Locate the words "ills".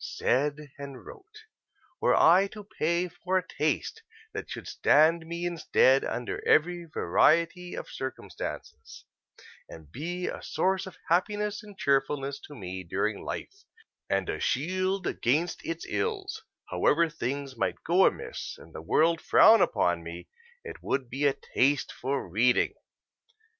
15.87-16.41